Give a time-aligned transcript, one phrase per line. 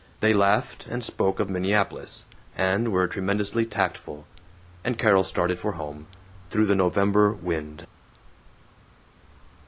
[0.19, 2.25] They laughed, and spoke of Minneapolis,
[2.57, 4.25] and were tremendously tactful;
[4.83, 6.07] and Carol started for home,
[6.49, 7.85] through the November wind.